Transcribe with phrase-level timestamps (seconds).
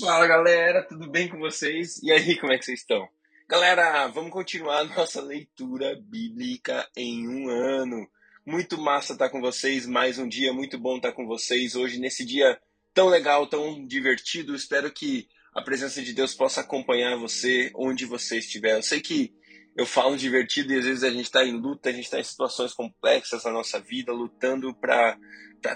[0.00, 2.02] Fala galera, tudo bem com vocês?
[2.02, 3.06] E aí, como é que vocês estão?
[3.46, 8.08] Galera, vamos continuar nossa leitura bíblica em um ano.
[8.46, 12.24] Muito massa estar com vocês, mais um dia muito bom estar com vocês hoje nesse
[12.24, 12.58] dia
[12.94, 14.54] tão legal, tão divertido.
[14.54, 18.76] Espero que a presença de Deus possa acompanhar você onde você estiver.
[18.76, 19.34] Eu sei que
[19.76, 22.24] eu falo divertido e às vezes a gente está em luta, a gente está em
[22.24, 25.16] situações complexas na nossa vida, lutando para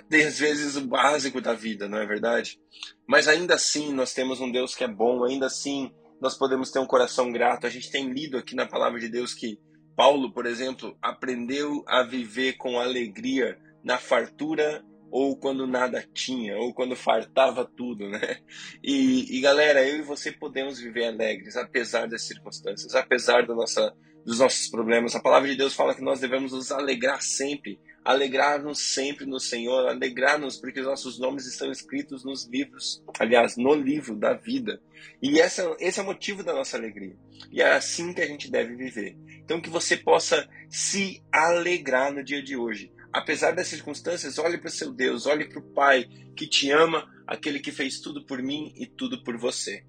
[0.08, 2.60] ter às vezes o básico da vida, não é verdade?
[3.06, 6.78] Mas ainda assim nós temos um Deus que é bom, ainda assim nós podemos ter
[6.78, 7.66] um coração grato.
[7.66, 9.58] A gente tem lido aqui na palavra de Deus que
[9.96, 16.74] Paulo, por exemplo, aprendeu a viver com alegria na fartura ou quando nada tinha, ou
[16.74, 18.38] quando fartava tudo, né?
[18.82, 23.94] E, e, galera, eu e você podemos viver alegres, apesar das circunstâncias, apesar da nossa,
[24.26, 25.14] dos nossos problemas.
[25.14, 29.86] A palavra de Deus fala que nós devemos nos alegrar sempre, alegrar-nos sempre no Senhor,
[29.86, 34.82] alegrar-nos porque os nossos nomes estão escritos nos livros, aliás, no livro da vida.
[35.22, 37.16] E essa, esse é o motivo da nossa alegria.
[37.52, 39.16] E é assim que a gente deve viver.
[39.44, 44.66] Então, que você possa se alegrar no dia de hoje apesar das circunstâncias, olhe para
[44.66, 48.42] o seu Deus, olhe para o Pai que te ama, aquele que fez tudo por
[48.42, 49.84] mim e tudo por você.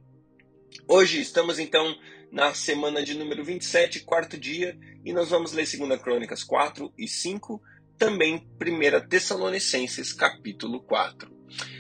[0.88, 1.98] Hoje estamos então
[2.32, 7.08] na semana de número 27, quarto dia, e nós vamos ler 2 Crônicas 4 e
[7.08, 7.60] 5,
[7.98, 11.34] também 1 Tessalonicenses capítulo 4.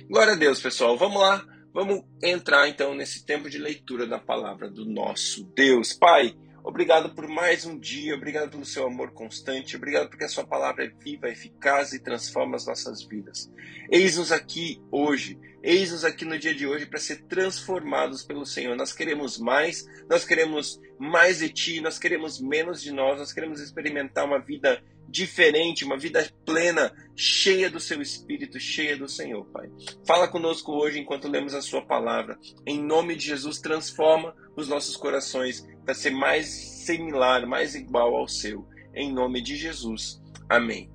[0.09, 0.97] Glória a Deus, pessoal.
[0.97, 5.93] Vamos lá, vamos entrar então nesse tempo de leitura da palavra do nosso Deus.
[5.93, 6.35] Pai,
[6.65, 10.83] Obrigado por mais um dia, obrigado pelo seu amor constante, obrigado porque a sua palavra
[10.83, 13.51] é viva, eficaz e transforma as nossas vidas.
[13.91, 18.75] Eis-nos aqui hoje, eis-nos aqui no dia de hoje para ser transformados pelo Senhor.
[18.75, 23.61] Nós queremos mais, nós queremos mais de Ti, nós queremos menos de nós, nós queremos
[23.61, 29.69] experimentar uma vida diferente, uma vida plena, cheia do seu Espírito, cheia do Senhor, Pai.
[30.05, 32.37] Fala conosco hoje enquanto lemos a Sua palavra.
[32.65, 38.27] Em nome de Jesus, transforma os nossos corações para ser mais similar, mais igual ao
[38.27, 38.67] seu.
[38.93, 40.21] Em nome de Jesus.
[40.49, 40.89] Amém.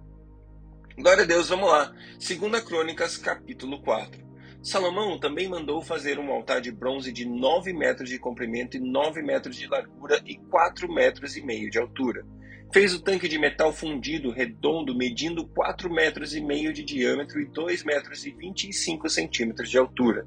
[0.97, 1.95] Glória a Deus, vamos lá.
[2.19, 4.30] Segunda Crônicas, capítulo 4.
[4.63, 9.23] Salomão também mandou fazer um altar de bronze de 9 metros de comprimento e 9
[9.23, 12.27] metros de largura e 4 metros e meio de altura.
[12.71, 17.47] Fez o tanque de metal fundido redondo medindo 4 metros e meio de diâmetro e
[17.47, 20.27] 2 metros e 25 centímetros de altura.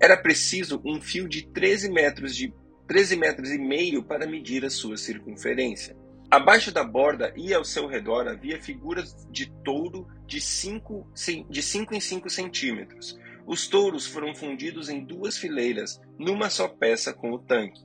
[0.00, 2.54] Era preciso um fio de 13 metros de
[2.86, 5.96] 13 metros e meio para medir a sua circunferência.
[6.30, 11.08] Abaixo da borda e ao seu redor havia figuras de touro de 5,
[11.50, 13.18] de 5 em 5 centímetros.
[13.46, 17.82] Os touros foram fundidos em duas fileiras, numa só peça com o tanque.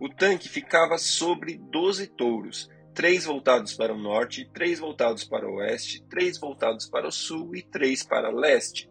[0.00, 5.56] O tanque ficava sobre 12 touros, três voltados para o norte, três voltados para o
[5.56, 8.90] oeste, três voltados para o sul e três para o leste.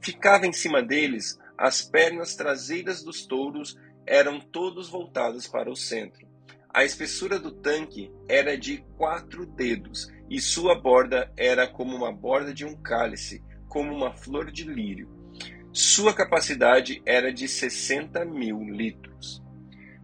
[0.00, 3.76] Ficava em cima deles as pernas traseiras dos touros
[4.06, 6.24] eram todos voltados para o centro.
[6.72, 12.54] A espessura do tanque era de quatro dedos e sua borda era como uma borda
[12.54, 15.17] de um cálice, como uma flor de lírio.
[15.80, 19.40] Sua capacidade era de 60 mil litros.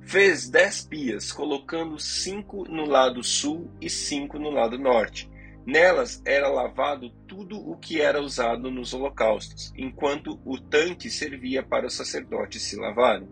[0.02, 5.28] Fez dez pias, colocando cinco no lado sul e cinco no lado norte.
[5.66, 11.88] Nelas era lavado tudo o que era usado nos holocaustos, enquanto o tanque servia para
[11.88, 13.28] os sacerdotes se lavarem.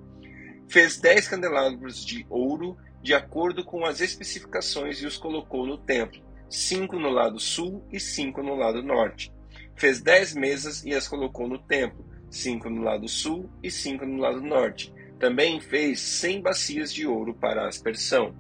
[0.68, 6.20] Fez dez candelabros de ouro de acordo com as especificações e os colocou no templo,
[6.50, 9.32] cinco no lado sul e cinco no lado norte.
[9.76, 14.18] Fez dez mesas e as colocou no templo, cinco no lado sul e cinco no
[14.18, 14.92] lado norte.
[15.18, 18.34] Também fez cem bacias de ouro para aspersão.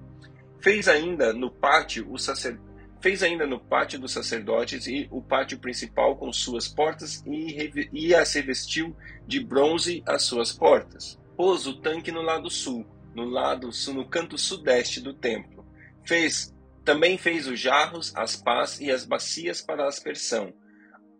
[0.60, 2.58] Fez ainda no pátio o sacer...
[3.00, 8.14] fez ainda no pátio dos sacerdotes e o pátio principal com suas portas e, e
[8.14, 13.70] as revestiu de bronze as suas portas pôs o tanque no lado sul, no lado
[13.92, 15.66] no canto sudeste do templo.
[16.06, 16.54] Fez
[16.84, 20.52] também fez os jarros, as pás e as bacias para aspersão.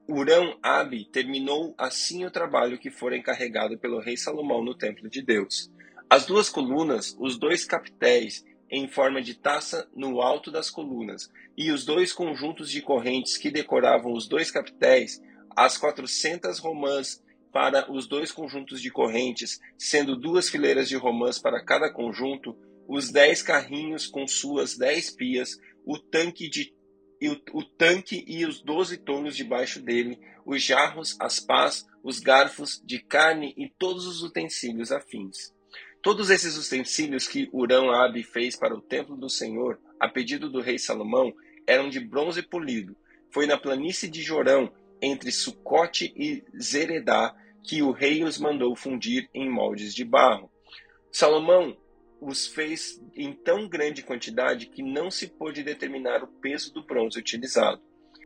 [0.08, 5.22] Urão Abi terminou assim o trabalho que fora encarregado pelo rei Salomão no templo de
[5.22, 5.70] Deus.
[6.10, 11.70] As duas colunas, os dois capitéis em forma de taça no alto das colunas, e
[11.70, 15.22] os dois conjuntos de correntes que decoravam os dois capitéis,
[15.54, 17.22] as quatrocentas romãs
[17.52, 22.56] para os dois conjuntos de correntes, sendo duas fileiras de romãs para cada conjunto,
[22.88, 26.74] os dez carrinhos com suas dez pias, o tanque, de,
[27.28, 32.82] o, o tanque e os doze tonos debaixo dele, os jarros, as pás, os garfos
[32.84, 35.54] de carne e todos os utensílios afins.
[36.02, 40.60] Todos esses utensílios que Urão Abi fez para o templo do Senhor, a pedido do
[40.60, 41.32] rei Salomão,
[41.66, 42.96] eram de bronze polido.
[43.30, 49.28] Foi na planície de Jorão, entre Sucote e Zeredá, que o rei os mandou fundir
[49.32, 50.50] em moldes de barro.
[51.12, 51.76] Salomão
[52.24, 57.18] os fez em tão grande quantidade que não se pôde determinar o peso do bronze
[57.18, 57.82] utilizado.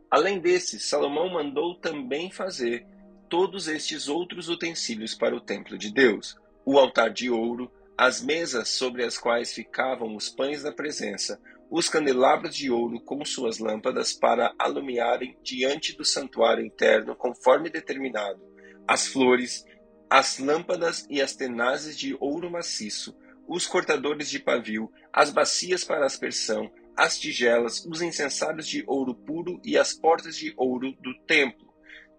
[0.09, 2.85] Além desses, Salomão mandou também fazer
[3.27, 8.69] todos estes outros utensílios para o templo de Deus: o altar de ouro, as mesas
[8.69, 14.13] sobre as quais ficavam os pães da presença, os candelabros de ouro com suas lâmpadas
[14.13, 18.39] para alumiarem diante do santuário interno conforme determinado,
[18.87, 19.65] as flores,
[20.07, 23.17] as lâmpadas e as tenazes de ouro maciço,
[23.47, 29.61] os cortadores de pavio, as bacias para aspersão, as tigelas, os incensários de ouro puro
[29.63, 31.67] e as portas de ouro do templo,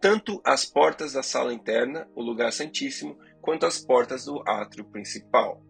[0.00, 5.62] tanto as portas da sala interna, o lugar santíssimo, quanto as portas do átrio principal.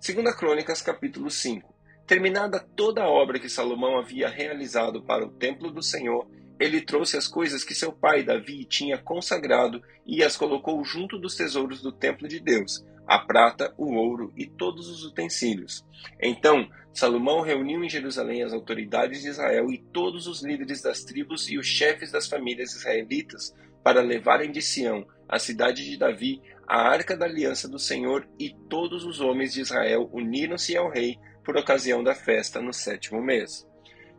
[0.00, 1.72] Segunda Crônicas, capítulo 5.
[2.06, 6.28] Terminada toda a obra que Salomão havia realizado para o templo do Senhor,
[6.62, 11.34] ele trouxe as coisas que seu pai Davi tinha consagrado e as colocou junto dos
[11.34, 15.84] tesouros do templo de Deus, a prata, o ouro e todos os utensílios.
[16.20, 21.48] Então Salomão reuniu em Jerusalém as autoridades de Israel e todos os líderes das tribos
[21.50, 26.88] e os chefes das famílias israelitas para levarem de Sião, a cidade de Davi, a
[26.88, 31.56] arca da aliança do Senhor, e todos os homens de Israel uniram-se ao rei por
[31.56, 33.66] ocasião da festa no sétimo mês.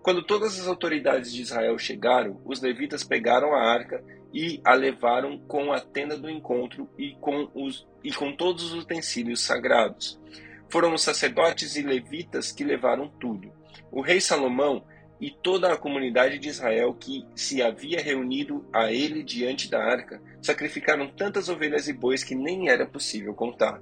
[0.03, 4.03] Quando todas as autoridades de Israel chegaram, os levitas pegaram a arca
[4.33, 8.83] e a levaram com a tenda do encontro e com, os, e com todos os
[8.83, 10.19] utensílios sagrados.
[10.67, 13.49] Foram os sacerdotes e levitas que levaram tudo.
[13.89, 14.83] O rei Salomão
[15.21, 20.21] e toda a comunidade de Israel que se havia reunido a ele diante da arca
[20.41, 23.81] sacrificaram tantas ovelhas e bois que nem era possível contar.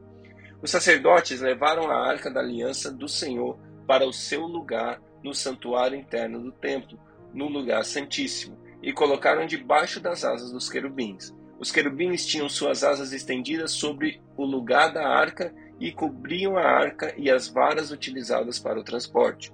[0.62, 3.58] Os sacerdotes levaram a arca da aliança do Senhor
[3.88, 7.00] para o seu lugar no santuário interno do templo,
[7.34, 11.34] no lugar santíssimo, e colocaram debaixo das asas dos querubins.
[11.60, 17.14] Os querubins tinham suas asas estendidas sobre o lugar da arca e cobriam a arca
[17.18, 19.54] e as varas utilizadas para o transporte.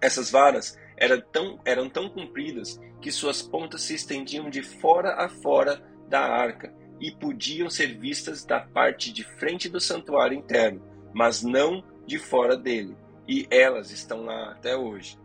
[0.00, 5.28] Essas varas eram tão, eram tão compridas que suas pontas se estendiam de fora a
[5.28, 10.82] fora da arca e podiam ser vistas da parte de frente do santuário interno,
[11.12, 12.96] mas não de fora dele,
[13.28, 15.18] e elas estão lá até hoje.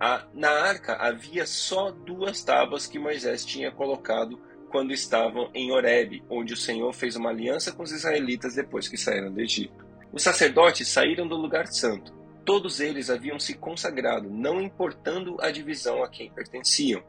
[0.00, 4.40] A, na arca havia só duas tábuas que Moisés tinha colocado
[4.70, 8.96] quando estavam em Horebe, onde o Senhor fez uma aliança com os israelitas depois que
[8.96, 9.86] saíram do Egito.
[10.12, 12.12] Os sacerdotes saíram do lugar santo.
[12.44, 17.02] Todos eles haviam se consagrado, não importando a divisão a quem pertenciam.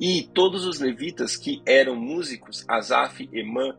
[0.00, 3.76] E todos os levitas que eram músicos, Asaf, Emã,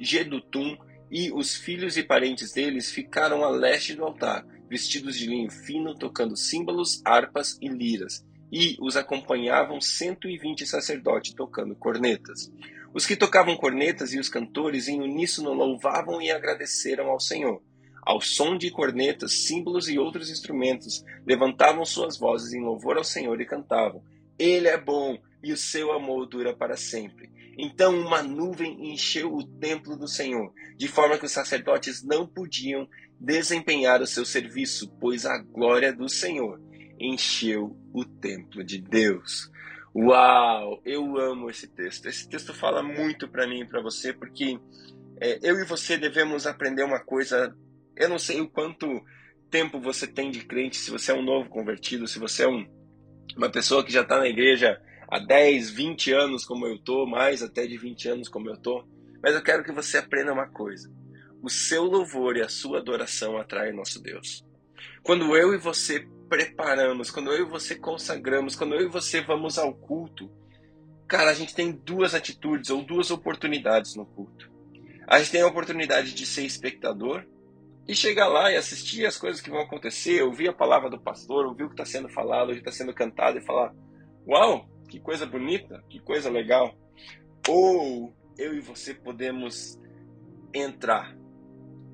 [0.00, 0.76] Jedutum
[1.10, 5.94] e os filhos e parentes deles ficaram a leste do altar, vestidos de linho fino,
[5.94, 12.50] tocando símbolos, harpas e liras, e os acompanhavam 120 sacerdotes tocando cornetas.
[12.94, 17.60] Os que tocavam cornetas e os cantores em uníssono louvavam e agradeceram ao Senhor.
[18.02, 23.40] Ao som de cornetas, símbolos e outros instrumentos, levantavam suas vozes em louvor ao Senhor
[23.40, 24.02] e cantavam:
[24.38, 27.30] Ele é bom e o seu amor dura para sempre.
[27.58, 32.88] Então uma nuvem encheu o templo do Senhor, de forma que os sacerdotes não podiam
[33.18, 36.60] desempenhar o seu serviço, pois a glória do Senhor
[36.98, 39.50] encheu o templo de Deus.
[39.94, 42.06] Uau, eu amo esse texto.
[42.06, 44.58] Esse texto fala muito para mim e para você, porque
[45.20, 47.56] é, eu e você devemos aprender uma coisa.
[47.96, 48.86] Eu não sei o quanto
[49.50, 52.66] tempo você tem de crente, se você é um novo convertido, se você é um,
[53.36, 57.42] uma pessoa que já está na igreja há 10, 20 anos como eu tô, mais
[57.42, 58.84] até de 20 anos como eu tô.
[59.22, 60.90] Mas eu quero que você aprenda uma coisa
[61.46, 64.44] o seu louvor e a sua adoração atraem nosso Deus.
[65.00, 69.56] Quando eu e você preparamos, quando eu e você consagramos, quando eu e você vamos
[69.56, 70.28] ao culto,
[71.06, 74.50] cara, a gente tem duas atitudes ou duas oportunidades no culto.
[75.06, 77.24] A gente tem a oportunidade de ser espectador
[77.86, 81.46] e chegar lá e assistir as coisas que vão acontecer, ouvir a palavra do pastor,
[81.46, 83.72] ouvir o que está sendo falado, o que está sendo cantado e falar:
[84.26, 86.76] Uau, que coisa bonita, que coisa legal.
[87.46, 89.78] Ou eu e você podemos
[90.52, 91.15] entrar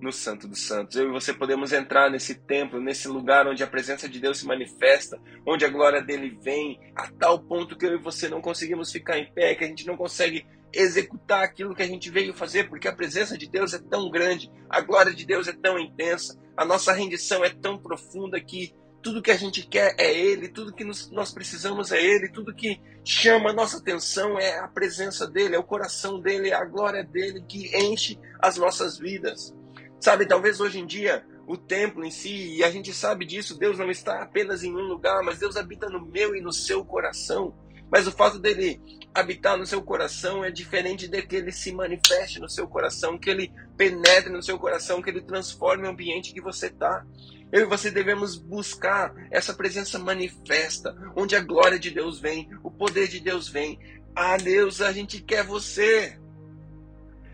[0.03, 0.97] no Santo dos Santos.
[0.97, 4.47] Eu e você podemos entrar nesse templo, nesse lugar onde a presença de Deus se
[4.47, 8.91] manifesta, onde a glória dele vem, a tal ponto que eu e você não conseguimos
[8.91, 10.45] ficar em pé, que a gente não consegue
[10.75, 14.51] executar aquilo que a gente veio fazer, porque a presença de Deus é tão grande,
[14.69, 19.21] a glória de Deus é tão intensa, a nossa rendição é tão profunda que tudo
[19.21, 23.51] que a gente quer é Ele, tudo que nós precisamos é Ele, tudo que chama
[23.51, 27.45] a nossa atenção é a presença dEle, é o coração dEle, é a glória dEle
[27.47, 29.55] que enche as nossas vidas.
[30.03, 33.79] Sabe, talvez hoje em dia o templo em si, e a gente sabe disso, Deus
[33.79, 37.55] não está apenas em um lugar, mas Deus habita no meu e no seu coração.
[37.89, 38.81] Mas o fato dele
[39.15, 43.31] habitar no seu coração é diferente de que ele se manifeste no seu coração, que
[43.31, 47.07] ele penetre no seu coração, que ele transforme o ambiente que você está.
[47.53, 52.73] Eu e você devemos buscar essa presença manifesta, onde a glória de Deus vem, o
[52.73, 53.79] poder de Deus vem.
[54.17, 56.19] Ah, Deus, a gente quer você.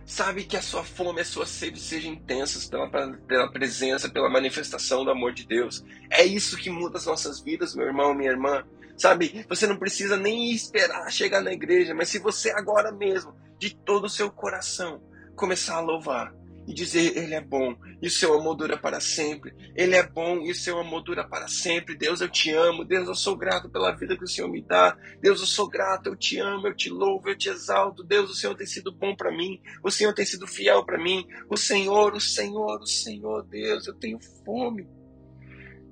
[0.09, 5.05] Sabe que a sua fome, a sua sede sejam intensas pela, pela presença, pela manifestação
[5.05, 5.85] do amor de Deus.
[6.09, 8.65] É isso que muda as nossas vidas, meu irmão, minha irmã.
[8.97, 13.77] Sabe, você não precisa nem esperar chegar na igreja, mas se você agora mesmo, de
[13.77, 15.03] todo o seu coração,
[15.37, 16.35] começar a louvar,
[16.69, 19.55] e dizer: Ele é bom e o seu amor dura para sempre.
[19.75, 21.97] Ele é bom e o seu amor dura para sempre.
[21.97, 22.85] Deus, eu te amo.
[22.85, 24.95] Deus, eu sou grato pela vida que o Senhor me dá.
[25.19, 26.11] Deus, eu sou grato.
[26.11, 28.05] Eu te amo, eu te louvo, eu te exalto.
[28.05, 29.59] Deus, o Senhor tem sido bom para mim.
[29.83, 31.27] O Senhor tem sido fiel para mim.
[31.49, 34.87] O Senhor, o Senhor, o Senhor, Deus, eu tenho fome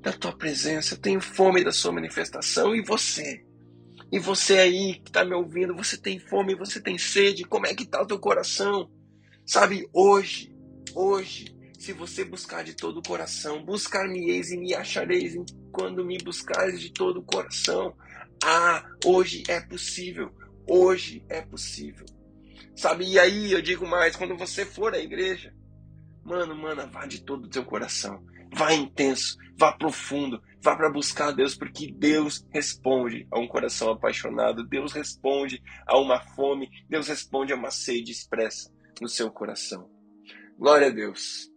[0.03, 0.93] da tua presença.
[0.93, 2.77] Eu tenho fome da sua manifestação.
[2.77, 3.43] E você?
[4.13, 7.75] E você aí que está me ouvindo, você tem fome, você tem sede, como é
[7.75, 8.91] que está o teu coração?
[9.45, 10.56] Sabe, hoje
[10.99, 15.35] Hoje, se você buscar de todo o coração, buscar-me-eis e me achareis
[15.71, 17.95] quando me buscares de todo o coração.
[18.43, 20.35] Ah, hoje é possível.
[20.67, 22.07] Hoje é possível.
[22.75, 23.05] Sabe?
[23.05, 25.55] E aí eu digo mais, quando você for à igreja,
[26.25, 28.25] mano, mano, vá de todo o teu coração.
[28.55, 34.67] Vá intenso, vá profundo, vá para buscar Deus, porque Deus responde a um coração apaixonado,
[34.67, 39.95] Deus responde a uma fome, Deus responde a uma sede expressa no seu coração.
[40.59, 41.53] Glória a Deus.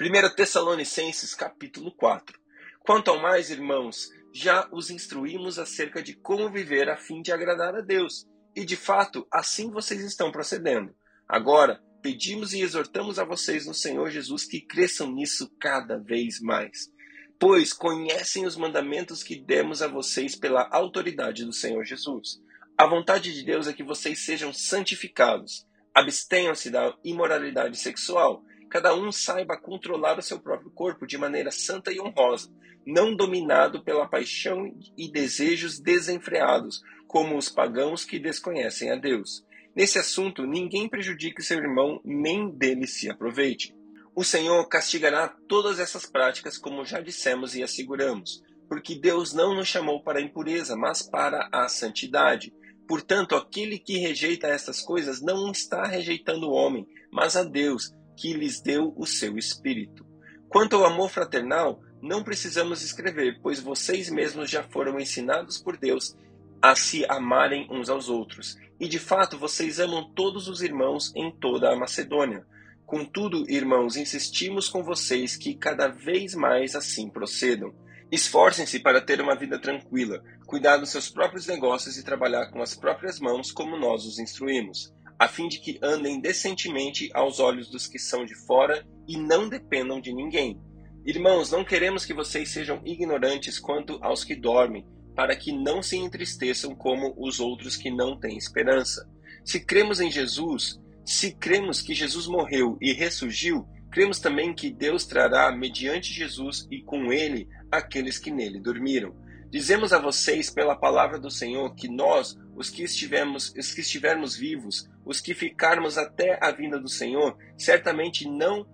[0.00, 2.40] 1 Tessalonicenses capítulo 4.
[2.80, 7.74] Quanto ao mais, irmãos, já os instruímos acerca de como viver a fim de agradar
[7.74, 8.26] a Deus.
[8.56, 10.94] E de fato, assim vocês estão procedendo.
[11.28, 16.90] Agora, pedimos e exortamos a vocês no Senhor Jesus que cresçam nisso cada vez mais.
[17.38, 22.40] Pois conhecem os mandamentos que demos a vocês pela autoridade do Senhor Jesus.
[22.78, 28.42] A vontade de Deus é que vocês sejam santificados Abstenham-se da imoralidade sexual.
[28.70, 32.50] Cada um saiba controlar o seu próprio corpo de maneira santa e honrosa,
[32.86, 39.44] não dominado pela paixão e desejos desenfreados, como os pagãos que desconhecem a Deus.
[39.74, 43.74] Nesse assunto, ninguém prejudique seu irmão, nem dele se aproveite.
[44.14, 49.68] O Senhor castigará todas essas práticas, como já dissemos e asseguramos, porque Deus não nos
[49.68, 52.52] chamou para a impureza, mas para a santidade.
[52.86, 58.32] Portanto, aquele que rejeita estas coisas não está rejeitando o homem, mas a Deus, que
[58.32, 60.04] lhes deu o seu Espírito.
[60.48, 66.16] Quanto ao amor fraternal, não precisamos escrever, pois vocês mesmos já foram ensinados por Deus
[66.60, 68.56] a se amarem uns aos outros.
[68.78, 72.44] E de fato, vocês amam todos os irmãos em toda a Macedônia.
[72.84, 77.72] Contudo, irmãos, insistimos com vocês que cada vez mais assim procedam
[78.12, 82.74] Esforcem-se para ter uma vida tranquila, cuidar dos seus próprios negócios e trabalhar com as
[82.74, 87.86] próprias mãos como nós os instruímos, a fim de que andem decentemente aos olhos dos
[87.86, 90.60] que são de fora e não dependam de ninguém.
[91.06, 95.96] Irmãos, não queremos que vocês sejam ignorantes quanto aos que dormem, para que não se
[95.96, 99.08] entristeçam como os outros que não têm esperança.
[99.42, 105.06] Se cremos em Jesus, se cremos que Jesus morreu e ressurgiu, cremos também que Deus
[105.06, 109.16] trará, mediante Jesus e com ele, aqueles que nele dormiram.
[109.50, 114.36] Dizemos a vocês pela palavra do Senhor que nós, os que estivermos, os que estivermos
[114.36, 118.66] vivos, os que ficarmos até a vinda do Senhor, certamente não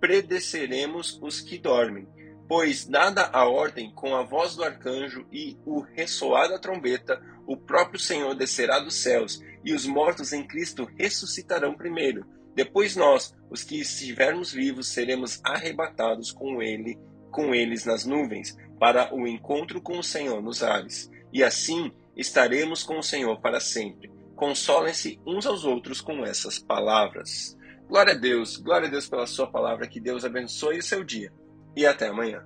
[0.00, 2.06] predeceremos os que dormem.
[2.48, 7.56] Pois nada a ordem com a voz do arcanjo e o ressoar da trombeta, o
[7.56, 12.26] próprio Senhor descerá dos céus, e os mortos em Cristo ressuscitarão primeiro.
[12.54, 16.98] Depois nós, os que estivermos vivos, seremos arrebatados com ele
[17.32, 21.10] com eles nas nuvens, para o encontro com o Senhor nos ares.
[21.32, 24.12] E assim estaremos com o Senhor para sempre.
[24.36, 27.56] Consolem-se uns aos outros com essas palavras.
[27.88, 31.32] Glória a Deus, glória a Deus pela Sua palavra, que Deus abençoe o seu dia.
[31.74, 32.44] E até amanhã.